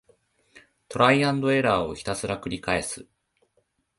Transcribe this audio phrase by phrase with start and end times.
[0.89, 3.05] トライアンドエラーをひたすらくりかえす